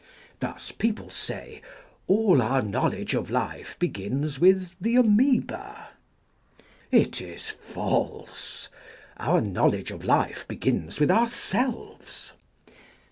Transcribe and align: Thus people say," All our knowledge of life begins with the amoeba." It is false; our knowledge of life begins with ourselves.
Thus 0.39 0.71
people 0.71 1.11
say," 1.11 1.61
All 2.07 2.41
our 2.41 2.63
knowledge 2.63 3.13
of 3.13 3.29
life 3.29 3.75
begins 3.77 4.39
with 4.39 4.73
the 4.81 4.95
amoeba." 4.95 5.89
It 6.89 7.21
is 7.21 7.51
false; 7.51 8.67
our 9.17 9.41
knowledge 9.41 9.91
of 9.91 10.03
life 10.03 10.43
begins 10.47 10.99
with 10.99 11.11
ourselves. 11.11 12.31